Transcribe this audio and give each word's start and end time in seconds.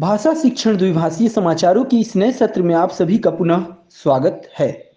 भाषा 0.00 0.34
शिक्षण 0.34 0.76
द्विभाषीय 0.76 1.28
समाचारों 1.28 1.84
के 1.84 1.96
इस 1.96 2.16
नए 2.16 2.32
सत्र 2.32 2.62
में 2.62 2.74
आप 2.74 2.90
सभी 2.90 3.18
का 3.18 3.30
पुनः 3.30 3.64
स्वागत 3.90 4.48
है 4.58 4.92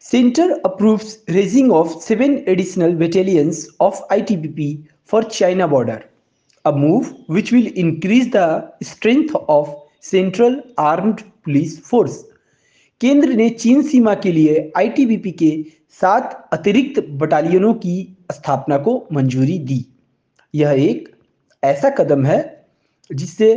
centre 0.00 0.50
approves 0.50 1.24
raising 1.30 1.72
of 1.72 1.98
seven 1.98 2.44
additional 2.48 2.96
battalions 2.96 3.68
of 3.80 4.00
ITBP 4.08 4.88
for 5.04 5.22
China 5.22 5.68
border, 5.68 6.04
a 6.64 6.72
move 6.72 7.12
which 7.26 7.52
will 7.52 7.66
increase 7.66 8.32
the 8.32 8.72
strength 8.82 9.34
of 9.48 9.74
Central 10.00 10.62
Armed 10.78 11.24
Police 11.44 11.78
Force. 11.80 12.16
केंद्र 13.00 13.28
ने 13.28 13.50
चीन 13.50 13.82
सीमा 13.82 14.14
के 14.14 14.32
लिए 14.32 14.72
आईटीबीपी 14.76 15.30
के 15.32 15.64
सात 15.90 16.48
अतिरिक्त 16.52 17.00
बटालियनों 17.08 17.74
की 17.74 18.16
स्थापना 18.32 18.78
को 18.78 19.08
मंजूरी 19.12 19.58
दी 19.58 19.86
यह 20.54 20.70
एक 20.70 21.16
ऐसा 21.64 21.90
कदम 21.90 22.26
है 22.26 22.59
जिससे 23.12 23.54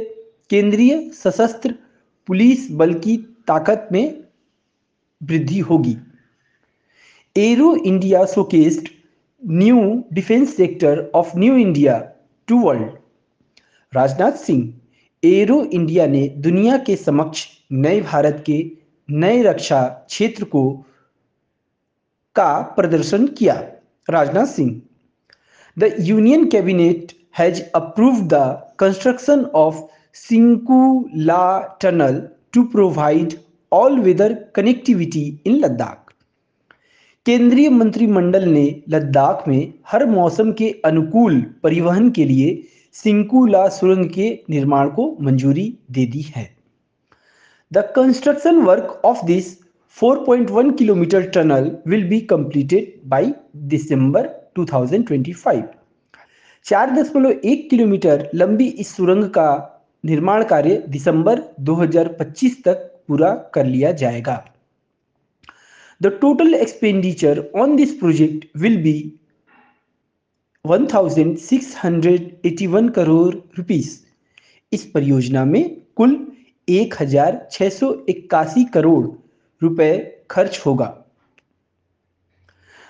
केंद्रीय 0.50 1.09
सशस्त्र 1.09 1.73
पुलिस 2.27 2.72
बल 2.72 2.94
की 2.94 3.18
ताकत 3.18 3.88
में 3.91 4.23
वृद्धि 5.23 5.60
होगी। 5.60 5.98
Aero 7.38 7.76
India 7.76 8.26
showcased 8.26 8.90
new 9.44 10.04
defence 10.13 10.55
sector 10.58 11.12
of 11.16 11.38
new 11.38 11.55
India 11.55 11.98
to 12.48 12.60
world. 12.60 12.91
Rajnath 13.94 14.32
Singh, 14.32 14.74
Aero 15.24 15.63
India 15.63 16.08
ने 16.08 16.27
दुनिया 16.27 16.77
के 16.77 16.96
समक्ष 16.96 17.46
नए 17.72 18.02
भारत 18.02 18.44
के 18.46 18.72
नए 19.10 19.41
रक्षा 19.44 19.88
क्षेत्र 20.08 20.44
को 20.44 20.72
का 22.35 22.62
प्रदर्शन 22.62 23.27
किया। 23.27 23.54
Rajnath 24.10 24.46
Singh, 24.46 24.82
the 25.80 25.96
union 25.99 26.49
cabinet 26.49 27.12
approved 27.76 28.28
the 28.34 28.36
construction 28.80 29.44
of 29.55 29.82
Shinkula 30.14 31.60
tunnel 31.82 32.22
to 32.54 32.64
provide 32.64 33.34
all 33.71 33.99
weather 33.99 34.34
connectivity 34.55 35.41
in 35.46 35.55
Ladakh 35.55 36.12
केंद्रीय 37.26 37.70
मंत्रिमंडल 37.70 38.48
ने 38.49 38.84
लद्दाख 38.90 39.48
में 39.48 39.74
हर 39.88 40.05
मौसम 40.05 40.52
के 40.52 40.70
अनुकूल 40.85 41.41
परिवहन 41.63 42.10
के 42.10 42.26
लिए 42.26 42.63
सिंकुला 42.94 43.68
सुरंग 43.70 44.10
के 44.10 44.29
निर्माण 44.50 44.90
को 44.90 45.18
मंजूरी 45.22 45.77
दे 45.91 46.05
दी 46.05 46.22
है। 46.35 46.50
The 47.72 47.77
construction 47.96 48.62
work 48.62 49.02
of 49.05 49.26
this 49.26 49.57
4.1 49.98 50.77
kilometre 50.77 51.29
tunnel 51.29 51.77
will 51.88 52.10
be 52.10 52.20
completed 52.20 53.10
by 53.10 53.34
December 53.55 54.29
2025 54.60 55.62
चार 56.66 56.92
दशमलव 56.92 57.32
एक 57.46 57.70
किलोमीटर 57.70 58.30
लंबी 58.36 58.68
इस 58.80 58.96
सुरंग 58.96 59.24
का 59.30 59.70
निर्माण 60.04 60.44
कार्य 60.44 60.84
दिसंबर 60.90 61.42
2025 61.62 62.64
तक 62.66 62.90
पूरा 63.08 63.34
कर 63.54 63.66
लिया 63.66 63.92
जाएगा। 63.92 64.44
The 66.02 66.08
total 66.22 66.53
expenditure 66.53 67.52
on 67.56 67.75
this 67.75 67.94
project 68.00 68.46
will 68.58 68.78
be 68.84 69.19
1681 70.66 72.90
crore 72.96 73.36
rupees 73.58 74.03
इस 74.72 74.86
परियोजना 74.91 75.44
में 75.46 75.81
कुल 75.96 76.16
एक 76.68 76.94
हज़ार 77.02 77.47
छह 77.52 77.69
सौ 77.72 77.94
इक्यासी 78.09 78.64
करोड़ 78.74 79.06
रुपए 79.62 79.91
खर्च 80.31 80.62
होगा। 80.66 80.86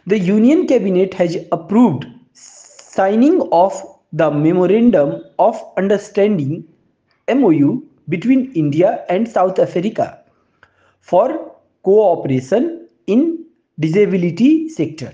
The 0.07 0.13
union 0.21 0.65
cabinet 0.67 1.15
has 1.15 1.37
approved 1.53 2.05
signing 2.95 3.41
of 3.41 3.81
the 4.15 4.21
memorandum 4.33 5.11
of 5.39 5.61
understanding 5.77 6.51
MOU 7.27 7.71
between 8.09 8.51
India 8.55 8.91
and 9.09 9.27
South 9.27 9.59
Africa 9.59 10.05
for 11.09 11.33
cooperation 11.83 12.69
in 13.07 13.23
disability 13.79 14.51
sector 14.69 15.13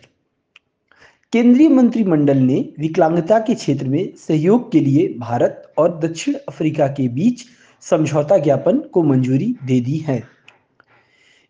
केंद्रीय 1.34 1.70
मंत्रिमंडल 1.70 2.38
ने 2.38 2.60
विकलांगता 2.80 3.40
के 3.40 3.56
क्षेत्र 3.56 3.88
में 3.88 4.16
सहयोग 4.18 4.72
के 4.72 4.80
लिए 4.80 5.08
भारत 5.20 5.74
और 5.78 5.98
दक्षिण 6.00 6.36
अफ्रीका 6.48 6.88
के 6.88 7.08
बीच 7.08 7.46
समझौता 7.82 8.38
ज्ञापन 8.38 8.78
को 8.94 9.04
मंजूरी 9.04 9.56
दे 9.66 9.80
दी 9.82 9.98
है। 9.98 10.24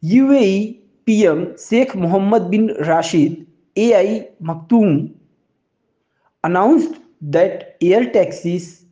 UAE 0.04 0.66
PM 1.06 1.46
Sheikh 1.60 1.96
Mohammed 1.98 2.42
bin 2.42 2.70
Rashid, 2.70 3.46
Al 3.78 4.22
Maktoum 4.44 5.08
announced 6.44 6.96
that 7.22 7.78
air 7.82 8.10
taxis 8.12 8.86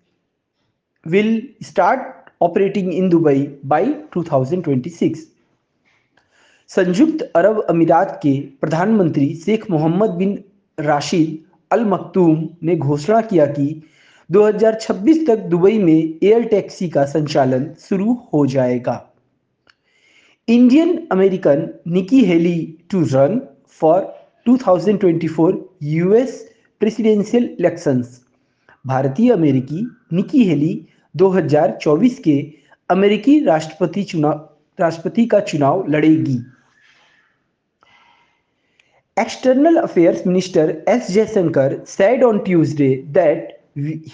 will 1.05 1.41
start 1.61 2.31
operating 2.41 2.93
in 2.93 3.09
Dubai 3.09 3.57
by 3.63 3.83
2026. 4.13 5.25
संयुक्त 6.69 7.21
अरब 7.35 7.59
अमीरात 7.69 8.19
के 8.23 8.31
प्रधानमंत्री 8.61 9.33
शेख 9.35 9.69
मोहम्मद 9.71 10.09
बिन 10.15 10.37
राशिद 10.77 11.37
अल 11.71 11.85
मखतूम 11.85 12.47
ने 12.63 12.75
घोषणा 12.75 13.21
किया 13.29 13.45
कि 13.53 13.67
2026 14.29 15.25
तक 15.27 15.45
दुबई 15.53 15.77
में 15.83 15.93
एयर 15.93 16.43
टैक्सी 16.47 16.89
का 16.89 17.05
संचालन 17.13 17.67
शुरू 17.79 18.13
हो 18.33 18.45
जाएगा 18.55 18.95
Indian 20.47 20.95
American 21.11 21.67
Nikki 21.91 22.23
Haley 22.25 22.59
to 22.91 23.03
run 23.13 23.39
for 23.81 24.01
2024 24.45 25.53
US 25.83 26.43
presidential 26.81 27.43
election 27.59 28.01
भारतीय 28.87 29.31
अमेरिकी 29.33 29.85
निकी 30.13 30.43
हेली 30.43 30.73
2024 31.15 32.19
के 32.23 32.35
अमेरिकी 32.89 33.39
राष्ट्रपति 33.45 34.03
चुनाव 34.03 34.49
राष्ट्रपति 34.79 35.25
का 35.25 35.39
चुनाव 35.39 35.85
लड़ेगी। 35.89 36.37
External 39.17 39.77
affairs 39.77 40.25
minister 40.27 40.75
S 40.89 41.11
Jaishankar 41.11 41.77
said 41.87 42.23
on 42.23 42.39
Tuesday 42.39 42.95
that 43.17 43.57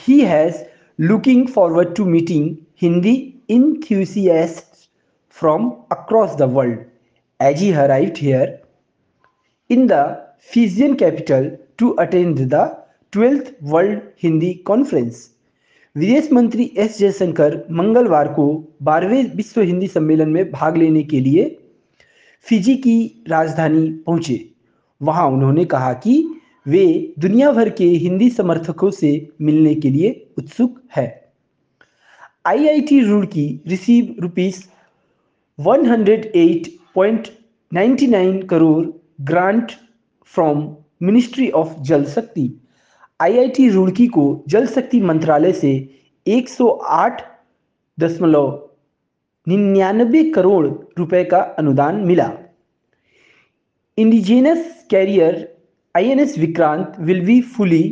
he 0.07 0.19
has 0.21 0.63
looking 0.99 1.47
forward 1.47 1.95
to 1.95 2.05
meeting 2.05 2.55
Hindi 2.81 3.15
in 3.49 3.73
from 5.37 5.69
across 5.91 6.35
the 6.35 6.49
world 6.53 6.79
as 7.39 7.59
he 7.59 7.71
arrived 7.91 8.17
here 8.21 8.59
in 9.69 9.87
the 9.87 9.93
Fijian 10.49 10.97
capital 10.97 11.57
to 11.79 11.95
attend 11.97 12.37
the 12.37 12.77
12th 13.13 13.59
World 13.63 14.01
Hindi 14.15 14.61
Conference. 14.63 15.33
विदेश 15.95 16.31
मंत्री 16.33 16.71
S 16.77 16.97
Jaishankar 16.99 17.67
मंगलवार 17.71 18.27
को 18.33 18.45
बारहवें 18.81 19.35
विश्व 19.35 19.61
हिंदी 19.61 19.87
सम्मेलन 19.87 20.29
में 20.29 20.51
भाग 20.51 20.77
लेने 20.77 21.03
के 21.03 21.19
लिए 21.19 21.43
फिजी 22.45 22.75
की 22.85 23.23
राजधानी 23.29 23.89
पहुँचे 24.07 24.49
वहाँ 25.01 25.27
उन्होंने 25.31 25.65
कहा 25.73 25.93
कि 26.05 26.15
वे 26.67 27.13
दुनिया 27.19 27.51
भर 27.51 27.69
के 27.79 27.85
हिंदी 28.05 28.29
समर्थकों 28.29 28.91
से 28.91 29.11
मिलने 29.41 29.75
के 29.75 29.89
लिए 29.89 30.29
उत्सुक 30.37 30.81
है 30.95 31.23
IIT 32.47 32.99
Roorkee 33.01 33.61
receive 33.67 34.15
rupees 34.21 34.67
108.99 35.59 38.47
crore 38.49 38.85
grant 39.21 39.71
from 40.31 40.75
ministry 41.01 41.49
of 41.51 41.79
Jal 41.81 42.05
Shakti 42.05 42.49
IIT 43.19 43.69
Roorkee 43.69 44.07
को 44.07 44.43
जल 44.47 44.65
शक्ति 44.67 45.01
मंत्रालय 45.01 45.51
से 45.53 45.71
108 46.25 47.21
दशमलव 47.97 48.69
निन्यानबे 49.47 50.23
करोड़ 50.31 50.67
रुपए 50.97 51.23
का 51.23 51.39
अनुदान 51.59 51.95
मिला। 52.05 52.31
Indigenous 53.97 54.85
carrier 54.89 55.47
INS 55.95 56.37
Vikrant 56.39 56.95
will 56.99 57.25
be 57.25 57.41
fully 57.41 57.83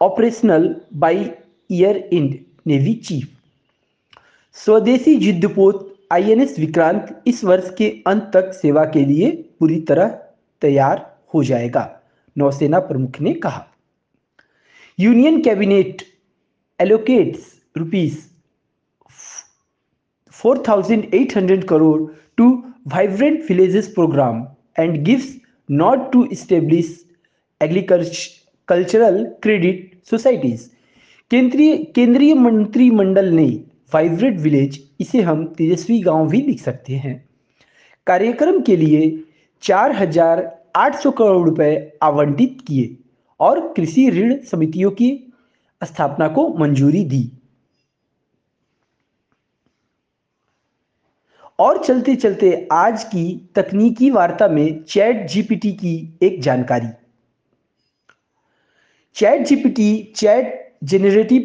operational 0.00 0.74
by 0.94 1.24
year 1.70 1.96
end 2.12 2.34
navy 2.66 2.94
chief 3.04 3.28
स्वदेशी 4.56 5.14
युद्धपोत 5.14 5.90
आईएनएस 6.12 6.58
विक्रांत 6.58 7.22
इस 7.26 7.44
वर्ष 7.44 7.70
के 7.78 7.88
अंत 8.06 8.30
तक 8.34 8.52
सेवा 8.52 8.84
के 8.84 9.04
लिए 9.04 9.30
पूरी 9.60 9.80
तरह 9.80 10.18
तैयार 10.64 11.06
हो 11.34 11.44
जाएगा 11.44 11.84
नौसेना 12.36 12.78
प्रमुख 12.82 13.20
ने 13.20 13.32
कहा। 13.38 13.64
Union 14.98 15.40
cabinet 15.42 16.02
allocates 16.80 17.52
rupees 17.76 18.30
4,800 20.34 21.64
crore 21.64 22.00
to 22.36 22.46
vibrant 22.88 23.44
villages 23.48 23.88
programme 23.88 24.46
and 24.78 24.96
gives 25.04 25.34
nod 25.68 26.12
to 26.12 26.24
establish 26.34 26.88
agricultural 27.60 29.24
credit 29.42 30.00
societies 30.10 30.70
केंद्रीय 31.30 31.76
केंद्रीय 31.94 32.34
मंत्रिमंडल 32.34 33.28
ने 33.32 33.46
वाइब्रेंट 33.94 34.40
विलेज 34.40 34.78
इसे 35.00 35.20
हम 35.22 35.44
तेजस्वी 35.58 36.00
गाँव 36.00 36.28
भी 36.28 36.40
लिख 36.40 36.60
सकते 36.60 36.96
हैं। 36.96 37.14
कार्यक्रम 38.06 38.60
के 38.60 38.76
लिए 38.76 39.00
चार 39.64 39.92
हज़ार 39.92 40.40
आठ 40.76 40.96
सौ 40.96 41.10
करोड़ 41.10 41.48
रुपए 41.48 41.98
आवंटित 42.02 42.58
किए 42.66 42.96
और 43.40 43.60
कृषि 43.76 44.08
ऋण 44.10 44.36
समितियों 44.44 44.90
की 44.90 45.08
स्थापना 45.82 46.28
को 46.28 46.48
मंजूरी 46.58 47.04
दी। 47.04 47.30
और 51.58 51.82
चलते 51.84 52.14
चलते 52.16 52.68
आज 52.72 53.04
की 53.04 53.24
तकनीकी 53.54 54.10
वार्ता 54.10 54.48
में 54.48 54.82
चैट 54.82 55.26
जीपीटी 55.30 55.72
की 55.72 55.94
एक 56.22 56.40
जानकारी। 56.42 56.88
Chat 59.16 59.46
GPT, 59.46 60.12
chat 60.16 60.76
generative 60.84 61.42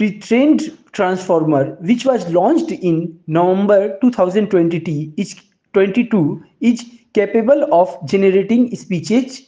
pretrained 0.00 0.62
transformer 0.92 1.76
which 1.82 2.06
was 2.06 2.26
was 2.26 2.72
in 2.72 2.96
November 3.28 3.86
November 3.88 4.18
thousand 4.18 4.50
twenty 4.50 6.02
two 6.04 6.40
is 6.62 6.84
capable 7.18 7.62
of 7.78 7.94
generating 8.12 8.64
speeches 8.82 9.38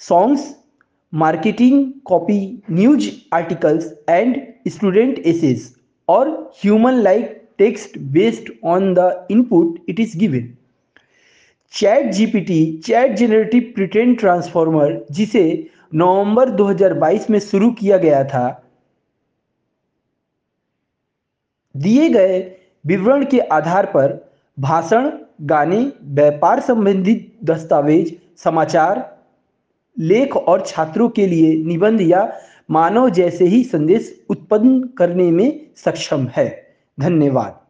songs 0.00 0.48
marketing 1.12 1.84
copy 2.12 2.40
news 2.68 3.10
articles 3.32 3.92
and 4.08 4.40
student 4.76 5.18
essays 5.34 5.68
or 6.08 6.24
human 6.62 7.02
like 7.02 7.38
text 7.58 8.00
based 8.12 8.50
on 8.62 8.92
the 8.94 9.08
input 9.28 9.78
it 9.86 10.04
is 10.06 10.18
given 10.24 10.50
chat 11.72 12.10
GPT 12.12 12.60
chat 12.86 13.14
generative 13.16 13.72
pretrained 13.74 14.18
transformer 14.18 14.90
जिसे 15.10 15.44
नवंबर 15.94 16.50
2022 16.56 17.28
में 17.30 17.38
शुरू 17.40 17.70
किया 17.78 17.96
गया 17.98 18.22
था 18.32 18.42
दिए 21.74 22.08
गए 22.08 22.40
विवरण 22.86 23.24
के 23.30 23.38
आधार 23.56 23.86
पर 23.94 24.12
भाषण 24.58 25.10
गाने, 25.42 25.92
व्यापार 26.02 26.60
संबंधित 26.60 27.38
दस्तावेज़, 27.44 28.12
समाचार, 28.36 29.18
लेख 29.98 30.36
और 30.36 30.64
छात्रों 30.66 31.08
के 31.08 31.26
लिए 31.26 31.64
निबंध 31.64 32.00
या 32.00 32.36
मानव 32.70 33.08
जैसे 33.10 33.44
ही 33.44 33.64
संदेश 33.64 34.24
उत्पन्न 34.30 34.88
करने 34.98 35.30
में 35.30 35.66
सक्षम 35.76 36.28
है। 36.36 36.74
धन्यवाद। 37.00 37.61